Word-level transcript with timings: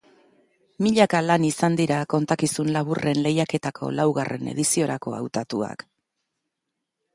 Milaka 0.85 1.19
lan 1.25 1.45
izan 1.49 1.75
dira 1.81 1.99
kontakizun 2.13 2.73
laburren 2.77 3.21
lehiaketako 3.27 3.93
laugarren 4.01 4.49
ediziorako 4.55 5.17
hautatuak. 5.21 5.89